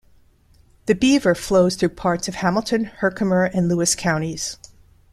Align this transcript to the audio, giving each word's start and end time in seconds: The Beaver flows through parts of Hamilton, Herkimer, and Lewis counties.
The 0.87 0.95
Beaver 0.95 1.35
flows 1.35 1.75
through 1.75 1.89
parts 1.89 2.27
of 2.27 2.33
Hamilton, 2.33 2.85
Herkimer, 2.85 3.43
and 3.43 3.67
Lewis 3.69 3.93
counties. 3.93 4.57